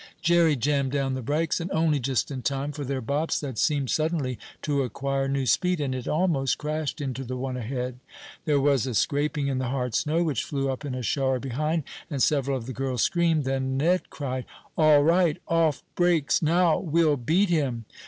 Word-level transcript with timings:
Jerry 0.23 0.55
jammed 0.55 0.93
down 0.93 1.13
the 1.13 1.21
brakes, 1.21 1.59
and 1.59 1.69
only 1.71 1.99
just 1.99 2.31
in 2.31 2.41
time, 2.41 2.71
for 2.71 2.83
their 2.83 3.01
bobsled 3.01 3.59
seemed 3.59 3.91
suddenly 3.91 4.39
to 4.63 4.81
acquire 4.81 5.27
new 5.27 5.45
speed, 5.45 5.79
and 5.79 5.93
it 5.93 6.07
almost 6.07 6.57
crashed 6.57 7.01
into 7.01 7.23
the 7.23 7.37
one 7.37 7.55
ahead. 7.55 7.99
There 8.45 8.59
was 8.59 8.87
a 8.87 8.95
scraping 8.95 9.45
in 9.45 9.59
the 9.59 9.67
hard 9.67 9.93
snow, 9.93 10.23
which 10.23 10.43
flew 10.43 10.71
up 10.71 10.83
in 10.85 10.95
a 10.95 11.03
shower 11.03 11.39
behind, 11.39 11.83
and 12.09 12.19
several 12.19 12.57
of 12.57 12.65
the 12.65 12.73
girls 12.73 13.03
screamed. 13.03 13.43
Then 13.43 13.77
Ned 13.77 14.09
cried: 14.09 14.45
"All 14.75 15.03
right! 15.03 15.37
Off 15.47 15.83
brakes! 15.93 16.41
Now 16.41 16.79
we'll 16.79 17.15
beat 17.15 17.49
him!" 17.49 17.85